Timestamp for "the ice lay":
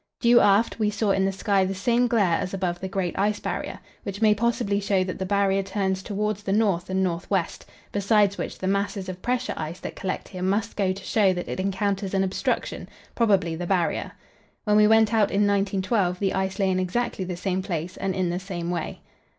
16.17-16.71